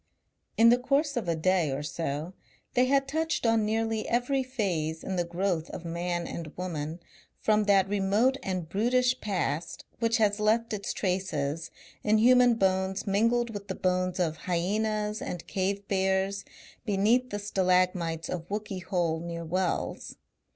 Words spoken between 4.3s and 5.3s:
phase in the